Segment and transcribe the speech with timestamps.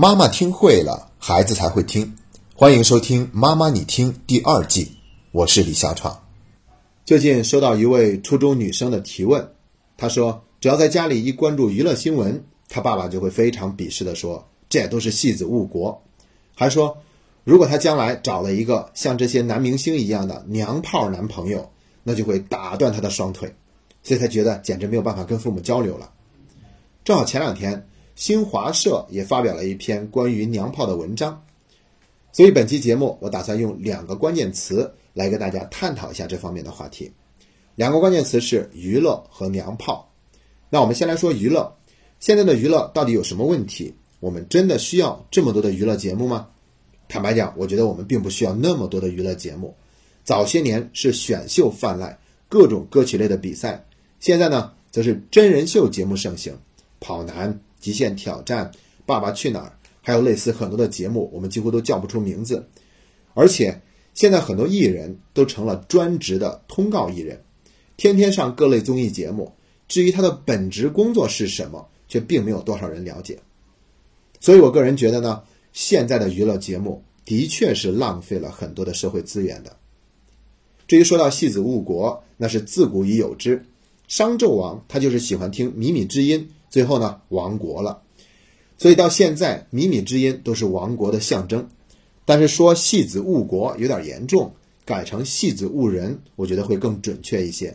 [0.00, 2.14] 妈妈听会了，孩子才会听。
[2.54, 4.92] 欢迎收听《妈妈你听》第二季，
[5.32, 6.22] 我是李小闯。
[7.04, 9.50] 最近收到一位初中女生的提问，
[9.96, 16.00] 她说：“只要在家里一关注娱乐新闻，她爸爸就会非常鄙视的说，这也都是戏子误国。”
[16.54, 16.96] 还说，
[17.42, 21.68] 如果她将来找了一个像这些男明星一样的娘炮男朋友，
[22.04, 23.52] 那就会打断她的双腿。
[24.04, 26.12] 所以她觉得简直没有办法跟父母交流了。
[27.04, 27.84] 正好前两天。
[28.18, 31.40] 新华社也发表了一篇关于娘炮的文章，
[32.32, 37.08] 所以本期节目我打算用两个关键词来跟大家探讨一下这方面的话题。
[37.76, 40.12] 两个关键词是娱乐和娘炮。
[40.68, 41.72] 那我们先来说娱乐，
[42.18, 43.94] 现在的娱乐到底有什么问题？
[44.18, 46.48] 我们真的需要这么多的娱乐节目吗？
[47.06, 49.72] 坦白讲，我觉得我们并不需要那么多的娱乐节目。
[50.24, 53.86] 早些年是选秀泛滥，各种歌曲类的比赛，
[54.18, 56.52] 现在呢则是真人秀节目盛行，
[56.98, 57.56] 跑男。
[57.80, 58.70] 极限挑战、
[59.06, 62.66] 爸爸去哪儿，还有类似很多的节目，我们几乎都叫不出名字。
[63.34, 63.80] 而且
[64.14, 67.42] 现在很多艺人都成了专职的通告艺人，
[67.96, 69.52] 天天上各类综艺节目。
[69.86, 73.38] 至于他的本职工作是什么，却并没有多少人了解。
[74.38, 79.74] 所以我个人觉得呢，现在的娱乐节目的确是浪费了很多的社会资源的。
[80.86, 83.64] 至于说到戏子误国，那是自古已有之。
[84.08, 86.48] 商纣王他就是喜欢听靡靡之音。
[86.70, 88.02] 最后呢，亡国了，
[88.76, 91.68] 所以到现在，靡靡之音都是亡国的象征。
[92.24, 94.52] 但是说戏子误国有点严重，
[94.84, 97.74] 改成戏子误人，我觉得会更准确一些。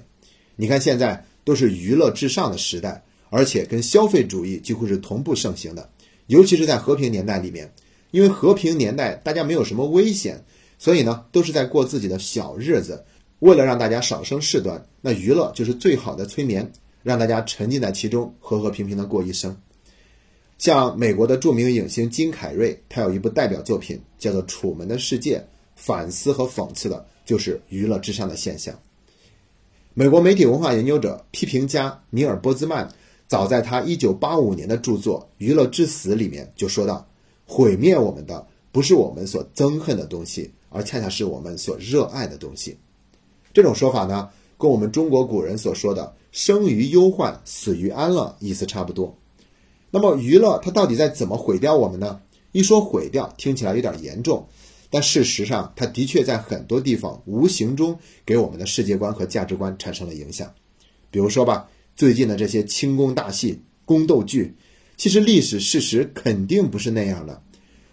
[0.55, 5.89] 你看现在都是娱乐至上的时代，而且跟消费主义几乎是同步盛行的。
[6.27, 7.73] 尤其是在和平年代里面，
[8.11, 10.45] 因为和平年代大家没有什么危险，
[10.77, 13.03] 所以呢都是在过自己的小日子。
[13.39, 16.71] 为了让大家少生事端，那娱乐就是最好的催眠。
[17.03, 19.55] 让大家沉浸在其中，和和平平的过一生。
[20.57, 25.37] 像美国的著名影星金凯瑞，他有一部代表作品叫做《楚门的世界》，
[25.75, 28.73] 反思和讽刺的就是娱乐至上的现象。
[29.93, 32.89] 美国媒体文化研究者、批评家尼尔波兹曼，
[33.27, 37.05] 早在他1985年的著作《娱乐至死》里面就说到
[37.45, 42.77] ：“毁灭我们的不是我们所憎恨的东西，而恰恰是我们所热爱的东西。”
[43.53, 44.29] 这种说法呢？
[44.57, 49.15] 跟我们中国古人所说的“生于忧患，死于安乐”意思差不多。
[49.91, 52.19] 那么娱乐它到底在怎么毁掉我们呢？
[52.51, 54.45] 一说毁掉，听起来有点严重，
[54.89, 60.51] 但事实上它的确在很多地方无形中给我们的世界观和价值观产生了影响。
[61.11, 64.55] 比如说吧，最近的这些清宫大戏、宫斗剧，
[64.97, 67.39] 其实历史事实肯定不是那样的。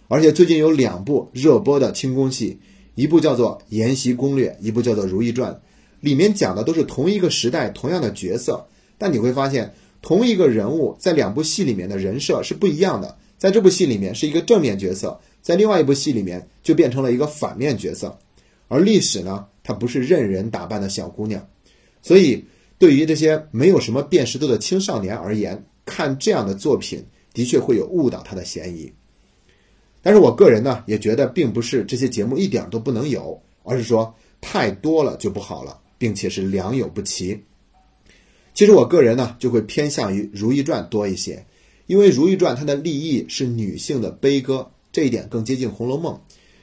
[0.07, 2.59] 而且最近有两部热播的清宫戏，
[2.95, 5.53] 一部叫做《延禧攻略》，一部叫做《如懿传》。
[6.01, 8.67] 里面讲的都是同一个时代、同样的角色，
[8.97, 13.17] 但你会发现，同一个人物在两部戏里面的人设是不一样的。
[13.37, 18.19] 在这部戏里面是一个正面角色，在另外一部戏里面就变成了一个反面角色。
[18.67, 21.47] 而历史呢，它不是任人打扮的小姑娘，
[22.01, 22.45] 所以
[22.77, 28.91] 对于这些没有什么辨识度的青少年而言，看这样的作品的确会有误导他的嫌疑。
[30.03, 35.80] 但是我个人呢，也觉得并不是这些节目一点都不能有，而是说太多了就不好了。
[36.01, 37.39] 并且是良莠不齐。
[38.55, 41.45] 其实我个人呢，就会偏向于《如懿传》多一些，
[41.85, 46.15] 因为《如懿传》它的立意是女性的悲歌，这一点更接近《红楼梦》；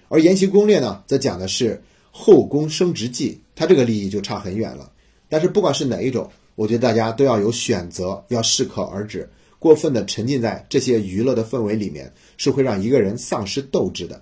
[0.09, 4.91] 而《延禧攻略》呢，则讲的是后宫升职记，它这个立意就差很远了。
[5.29, 9.31] 但是不管是哪一种，我觉得大家都要有选择，要适可而止。
[9.61, 14.21] 过分的沉浸在这些娱乐的氛围里面，是会让一个人丧失斗志的。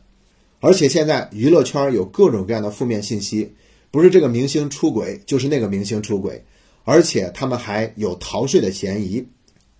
[0.61, 3.53] 而且现在娱乐圈有各种各样的负面信息。
[3.91, 6.45] 不是这个明星出轨，就是那个明星出轨，
[6.85, 9.27] 而且他们还有逃税的嫌疑。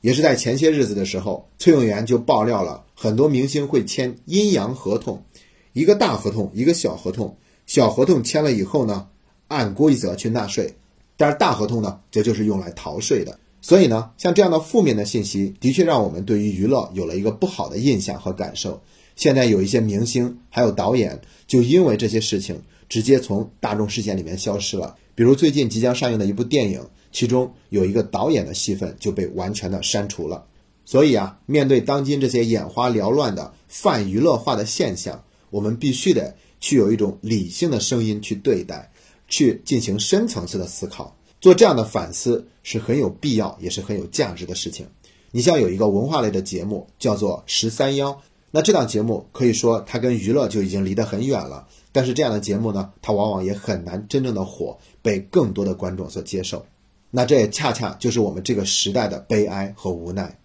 [0.03, 5.25] 也是在前些日子的时候，崔永元就爆料了很多明星会签阴阳合同，
[5.73, 7.37] 一个大合同，一个小合同。
[7.67, 9.09] 小合同签了以后呢，
[9.49, 10.73] 按规则去纳税，
[11.17, 13.41] 但是大合同呢，这就是用来逃税的。
[13.61, 18.81] 所以呢，像这样的负面的信息，的确让我们对于娱乐有了一个不好的印象和感受。
[19.17, 22.63] 现在有一些明星还有导演，就因为这些事情。
[22.89, 24.97] 直接从大众视线里面消失了。
[25.15, 30.47] 比如最近即将上映的一部电影，其中有一个导演的戏份就被完全的删除了。
[30.85, 38.93] 所以啊，面对当今这些眼花缭乱的泛娱乐化的现象，我们必须得去有一种理性的声音去对待，
[39.27, 41.17] 去进行深层次的思考。
[41.41, 44.87] 做这样的反思是很有必要，也是很有价值的事情。
[45.33, 48.13] 你像有一个文化类的节目叫做《十三幺》，
[48.51, 51.67] 那这档节目可以说它跟娱乐就已经离得很远了。
[51.97, 56.63] 但是这样的节目呢，它往往也很难真正的火，被更多的观众所接受。
[57.11, 60.39] 那这也恰恰就是我们这个时代的悲哀和无奈。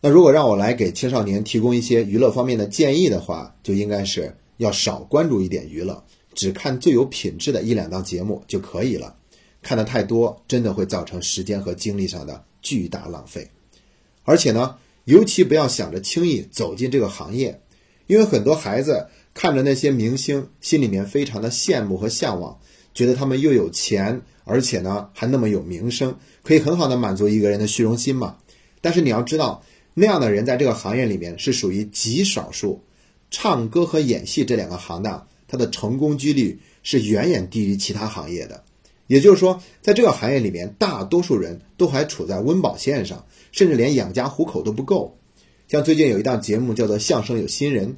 [0.00, 6.02] 那如果让我来给青少年提供一些娱乐方面的建议的话，就应该是要少关注一点娱乐，
[6.32, 9.14] 只看最有品质的一两档节目就可以了。
[9.60, 13.46] 看的太多，真的会造成时间和精力上的巨大浪费。
[14.22, 14.74] 而且呢，
[15.04, 17.60] 尤其不要想着轻易走进这个行业，
[18.06, 22.58] 因为很多孩子看着那些明星，心里面非常的羡慕和向往，
[22.94, 28.36] 觉得他们又有钱，而且呢还那么有名声，可以很好的满足一个人的虚荣心嘛。
[28.80, 29.62] 但是你要知道。
[29.94, 32.82] 那样的人在这个行业里面是属于极少数，
[33.30, 38.64] 唱歌和演戏这两个行当，它的成功几率是远远低于其他行业的。
[39.06, 45.14] 也就是说，在这个行业里面，大多数人都还处在温饱线上，甚至连养家糊口都不够。
[45.68, 47.88] 像最近有一档节目叫做《相声有新人》，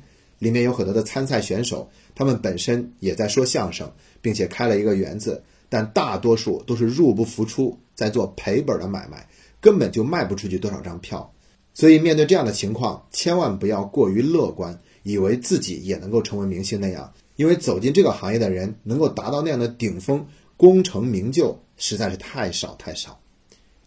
[0.44, 9.26] 里面有很多的参赛选手，他们本身也在说相声，并且开了一个园子，但大多数都是入不敷出，在做赔本的买卖，
[9.58, 11.32] 根本就卖不出去多少张票。
[11.72, 17.10] 所以，面对这样的情况，千万不要过于乐观，以为自己也能够成为明星那样。
[17.36, 20.24] 因为走进这个行业的人，能够达到那样的顶峰、
[20.56, 23.18] 功成名就，实在是太少太少。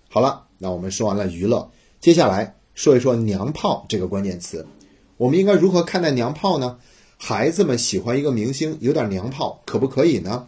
[0.09, 1.71] 好了，那我们说完了娱乐，
[2.01, 4.65] 接下来说一说“娘炮”这个关键词。
[5.17, 6.77] 我们应该如何看待娘炮呢？
[7.17, 10.47] 孩子们喜欢一个明星，有点娘炮，可不可以呢？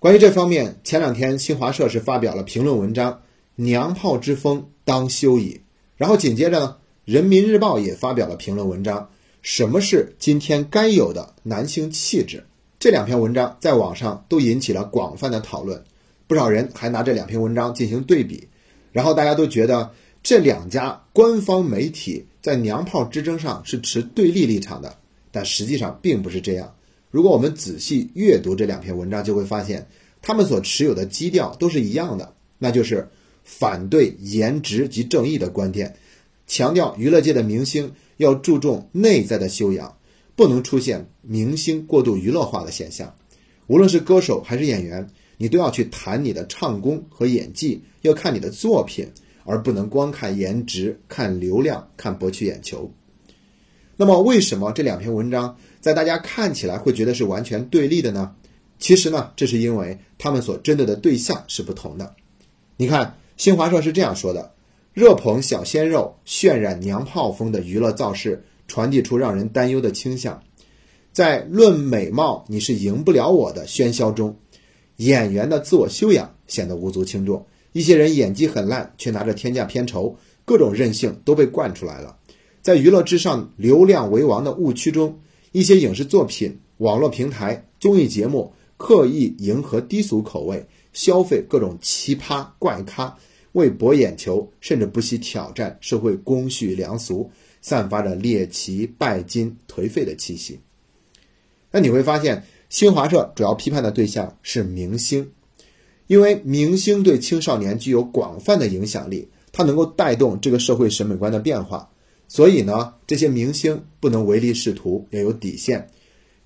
[0.00, 3.20] 关于这方面，前两天新华社是发表了评论文章
[3.54, 5.60] ：“娘炮之风当休矣。”
[5.96, 9.08] 然后紧接着呢，《人民日报》也发表了评论文章，
[9.42, 12.44] 什么是今天该有的男性气质？
[12.80, 15.84] 这两篇文章在网上都引起了广泛的讨论，
[16.26, 18.48] 不少人还拿这两篇文章进行对比，
[18.90, 19.92] 然后大家都觉得
[20.22, 24.98] 这两家官方媒体在娘炮之争上是持对立立场的，
[25.30, 26.74] 但实际上并不是这样。
[27.10, 29.88] 如果我们仔细阅读这两篇文章，就会发现
[30.20, 33.08] 他们所持有的基调都是一样的，那就是。
[33.44, 35.96] 反对颜值及正义的观点，
[36.46, 39.96] 强调娱乐界的明星要注重内在的修养，
[40.36, 43.16] 不能出现明星过度娱乐化的现象。
[43.66, 45.08] 无论是歌手还是演员，
[45.38, 49.08] 你都要去谈你的唱功和演技，要看你的作品，
[49.44, 52.90] 而不能光看颜值、看流量、看博取眼球。
[53.96, 58.34] 那么，为什么这两篇文章在大家看起来会觉得是完全对立的呢？
[58.78, 62.14] 其实呢，这是因为他们所针对的对象是不同的。
[62.76, 63.16] 你看。
[63.38, 64.52] 新华社是这样说的
[64.92, 70.40] ：“热捧小鲜肉，渲染娘炮风的娱乐造势，传递出让人担忧的倾向。
[71.12, 74.36] 在论美貌你是赢不了我的喧嚣中，
[74.98, 77.44] 演员的自我修养显得无足轻重。
[77.72, 82.16] 一些人演技很烂，却拿着天价片酬，各种任性都被惯出来了。
[82.60, 85.18] 在娱乐至上、流量为王的误区中，
[85.52, 93.16] 一些影视作品、网络平台、综艺节目刻意迎合低俗口味，消费各种奇葩怪咖。”
[93.52, 97.30] 为博眼球，甚至不惜挑战社会公序良俗，
[97.60, 100.58] 散发着猎奇、拜金、颓废的气息。
[101.70, 105.30] 那你会发现，新华社主要批判的对象是明星，
[106.06, 111.88] 因为明星对青少年具有广泛的影响力，它能够带动这个社会审美观的变化。
[112.28, 115.88] 所以呢，这些明星不能唯利是图，要有底线。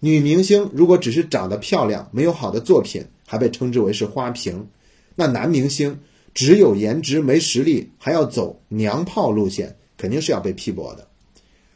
[0.00, 4.66] 女明星如果只是长得漂亮，没有好的作品，还被称之为是花瓶。
[5.14, 5.98] 那男明星。
[6.38, 11.08] 只有颜值没实力，还要走娘炮路线，肯定是要被批驳的。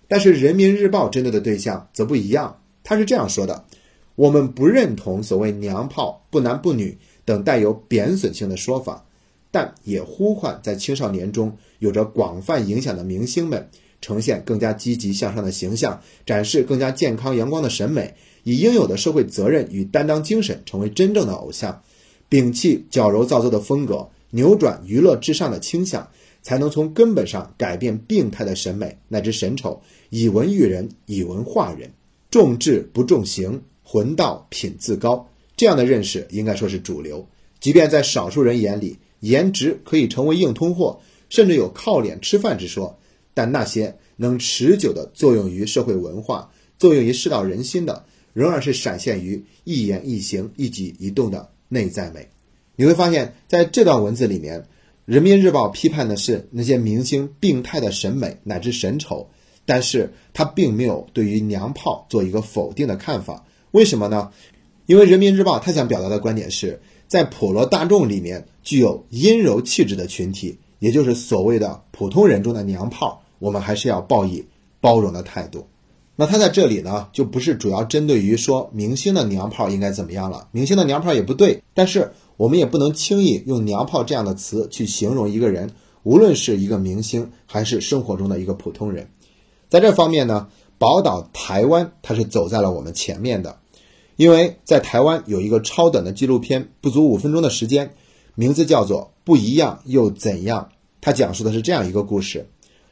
[0.07, 3.65] 但是人民日报针对的对象则不一样，他是这样说的：
[4.17, 6.99] 我们不认同所谓娘炮、不男不女
[7.31, 9.07] 等带有贬损性的说法，
[9.53, 13.69] 但也呼唤在青少年中有着广泛影响的明星们，
[14.01, 21.81] 呈现更加积极向上的形象，展示更加健康阳光的审美，以应有的社会责任与担当精神，成为真正的偶像，
[22.29, 24.09] 摒弃矫揉造作的风格。
[24.33, 26.09] 扭转娱乐至上的倾向，
[26.43, 31.93] 才能从根本上改变病态的审美乃至审丑，以文育人，以文化人，
[32.29, 35.30] 重质不重形，魂道品自高。
[35.61, 37.29] 这样的认识应该说是主流。
[37.61, 40.99] 即便在少数人眼里，颜值可以成为硬通货，
[41.29, 42.99] 甚至有靠脸吃饭之说，
[43.35, 48.03] 但那些能持久的作用于社会文化、作用于世道人心的，
[48.33, 52.27] 仍然是闪现于一言一行、一举一动的内在美。
[52.75, 54.59] 你会发现在这段文字里面，
[55.05, 59.29] 《人民日报》批判的是那些明星病态的审美乃至审丑，
[59.67, 63.45] 但是他并没有对于娘炮做一个否定的看法。
[63.73, 64.31] 为什么呢？
[64.91, 74.45] 因为《人民日报》他想表达的观点是在普罗大众里面具有阴柔气质的群体，也就是所谓的普通人中的娘炮，我们还是要报以
[74.81, 75.65] 包容的态度。
[76.17, 82.11] 那他在这里呢，就不是主要针对于说明星的娘炮应该怎么样了，明星的娘炮也不对，但是。
[82.37, 85.71] 我们也不能轻易用“娘炮”这样的词去形容一个人
[86.05, 89.07] 无论是一个明星还是生活中的一个普通人。
[89.69, 93.59] 在这方面呢，宝岛台湾它是走在了我们前面的，
[94.21, 97.91] 因为在台湾有一个超短的纪录片，不足五分钟的时间，
[98.35, 100.69] 名字叫做《不一样又怎样》。
[101.01, 102.47] 它讲述的是这样一个故事：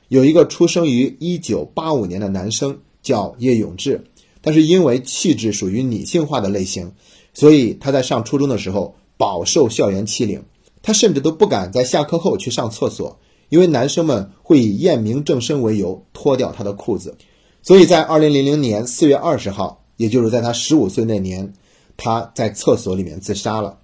[0.09, 4.03] 有一个出生于一九八五年的男生叫叶永志，
[4.41, 6.91] 但是因为气质属于女性化的类型，
[7.35, 10.43] 所以他在上初中的时候饱受校园欺凌，
[10.81, 13.21] 他甚至都不敢在下课后去上厕所。
[13.51, 17.15] 因为男生们会以验明正身为由脱掉他的裤子，
[17.61, 21.53] 所以在二零零零年四月二十号，也就是在他十五岁那年，
[21.99, 23.79] 他在厕所里面自杀了。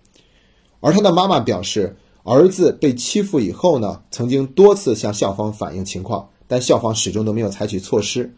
[0.80, 8.34] 而他的妈妈表示，儿子被欺负以后呢，曾经多次向校方反映情况，但校方始终都没有采取措施。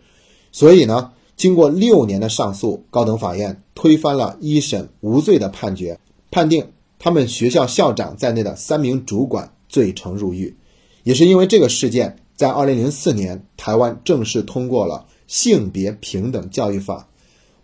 [0.51, 5.99] 所以呢，经过六年的上诉，高等法院推翻了一审无罪的判决，
[6.31, 6.67] 判定
[6.99, 10.57] 他们学校校长在内的三名主管罪成入狱。
[11.03, 17.07] 也是因为这个事件，在二零零四年，台湾正式通过了性别平等教育法。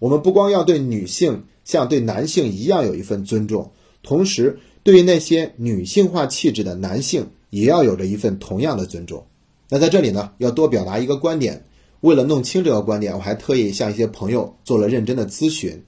[0.02, 3.71] 我们不光要对女性像对男性一样有一份尊重，
[4.02, 9.25] 同时对于那些女性化气质的男性，也要有着一份同样的尊重。
[9.68, 11.64] 那在这里呢，要多表达一个观点。
[12.00, 15.80] 为了弄清这个观点，我还特意向一些朋友做了认真的咨询。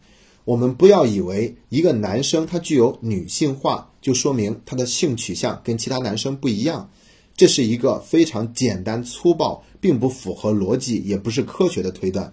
[0.44, 6.88] 我们不要以为一个男生他具有女性化，就说明他的性取向跟其他男生不一样。
[7.37, 12.33] 这是一个非常简单粗暴，并不符合逻辑，也不是科学的推断。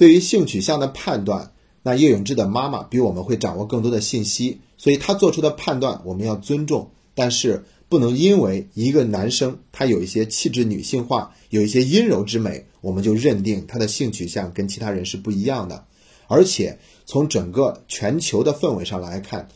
[0.00, 1.52] 对于性取向的判断，
[1.82, 6.90] 那叶永志的妈妈比我们会掌握更多的信息，所以他做出的判断我们要尊重。
[7.14, 15.84] 但是不能因为一个男生他有一些气质女性化，有一些阴柔之美，我们就认定他的性取向跟其他人是不一样的。
[16.28, 19.46] 而且从整个全球的氛围上来看，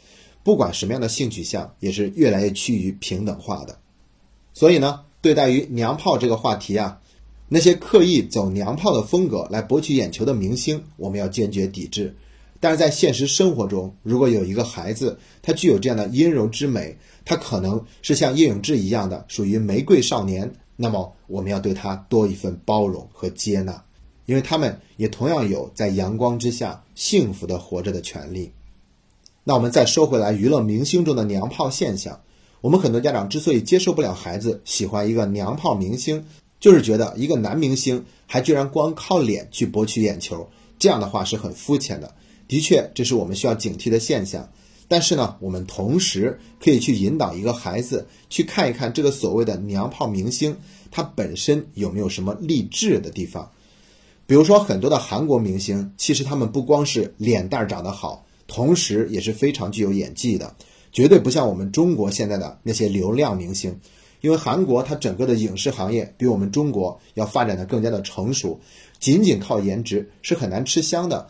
[0.43, 3.79] 不管什么样的性取向，也是越来越趋于平等化的。
[4.53, 7.01] 所以呢，对待于娘炮这个话题啊，
[7.55, 12.13] 那些刻意走娘炮的风格来博取眼球的明星，我们要坚决抵制。
[12.59, 23.81] 但是在现实生活中，如果有一个孩子，他具有这样的阴柔之美，他可能是像叶永志一样的属于玫瑰少年，那么我们要对他多一份包容和接纳，
[24.27, 28.51] 因为他们也同样有在阳光之下幸福的活着的权利。
[29.45, 32.21] 那我们再说回来，娱乐明星中的娘炮现象。
[32.61, 36.25] 我们很多家长之所以接受不了孩子喜欢一个娘炮明星，
[36.61, 42.15] 就是觉得一个男明星还居然光靠脸去博取眼球，这样的话是很肤浅的。
[42.49, 44.49] 的确，这是我们需要警惕的现象。
[44.87, 50.57] 但是呢，我们同时可以去引导一个孩子去看一看这个所谓的娘炮明星，
[50.91, 53.51] 他本身有没有什么励志的地方。
[54.27, 60.55] 比如说，很多的韩国明星，其实他们不光是脸蛋长得好，同时也是非常具有演技的。
[60.93, 63.81] 绝对不像我们中国现在的那些流量明星，
[64.25, 68.59] 因为韩国它整个的影视行业比我们中国要发展的更加的成熟，
[68.99, 71.29] 仅仅靠颜值是很难吃香的，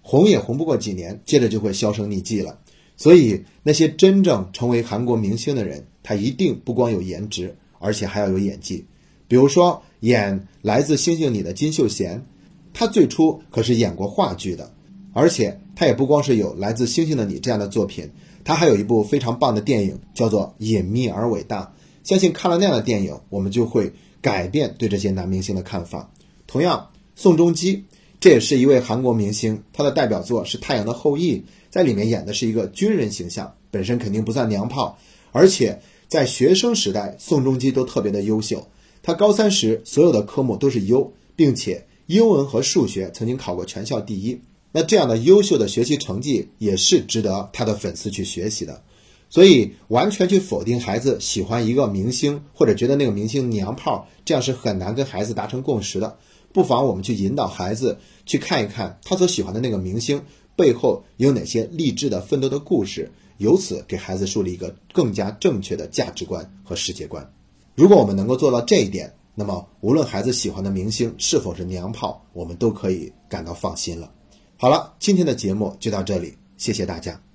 [0.00, 2.56] 红也红不过几年，接着就会销声匿迹了。
[2.96, 8.86] 所以那些真正成为韩国明星的人，他一定不光有颜值，而且还要有演技。
[9.26, 12.24] 比如说演《来自星星你》的金秀贤，
[12.72, 14.72] 他最初可是演过话剧的，
[15.12, 18.08] 而且他也不光是有《来自星星的你》这样的作品。
[18.44, 21.62] 他还有一部非常棒的电影，叫做《隐秘而伟大》。
[22.06, 26.08] 相信看了那样的电影，我们就会改变对这些男明星的看法。
[26.46, 27.82] 同样，宋仲基
[28.20, 34.96] 这也是一位韩国明星，他的代表作是《太阳的后裔》，在里面演的是一个军人形象，本身肯定不算娘炮，
[35.32, 38.64] 而且在学生时代，宋仲基都特别的优秀。
[39.02, 44.40] 他高三时所有的科目都是优，并且英文和数学曾经考过全校第一。
[44.70, 48.80] 那这样的优秀的学习成绩也是值得他的粉丝去学习的，
[49.28, 56.16] 所以完全去否定孩子喜欢一个明星或者觉得那个明星娘炮，这样是很难跟孩子达成共识的。
[56.52, 60.22] 不妨我们去引导孩子去看一看他所喜欢的那个明星
[60.54, 67.30] 背后有哪些励志的奋斗的故事，由此给孩子树立一个更加正确的价值观和世界观。
[67.74, 74.10] 如果我们能够做到这一点，那么无论孩子喜欢的明星是否是娘炮，我们都可以感到放心了。
[74.56, 77.25] 好了，今天的节目就到这里，谢谢大家。